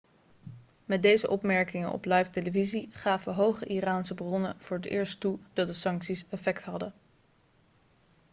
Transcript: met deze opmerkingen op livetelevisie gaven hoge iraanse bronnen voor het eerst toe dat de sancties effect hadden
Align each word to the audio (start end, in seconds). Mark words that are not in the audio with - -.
met 0.85 1.01
deze 1.01 1.29
opmerkingen 1.29 1.91
op 1.91 2.05
livetelevisie 2.05 2.89
gaven 2.91 3.33
hoge 3.33 3.65
iraanse 3.65 4.13
bronnen 4.13 4.55
voor 4.59 4.77
het 4.77 4.85
eerst 4.85 5.19
toe 5.19 5.39
dat 5.53 5.67
de 5.67 5.73
sancties 5.73 6.25
effect 6.29 6.63
hadden 6.63 6.93